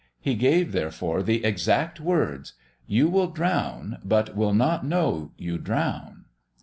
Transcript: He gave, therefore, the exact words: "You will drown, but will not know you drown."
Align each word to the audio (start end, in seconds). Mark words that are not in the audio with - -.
He 0.19 0.33
gave, 0.33 0.71
therefore, 0.71 1.21
the 1.21 1.45
exact 1.45 1.99
words: 1.99 2.53
"You 2.87 3.07
will 3.07 3.27
drown, 3.27 3.99
but 4.03 4.35
will 4.35 4.55
not 4.55 4.83
know 4.83 5.31
you 5.37 5.59
drown." 5.59 6.25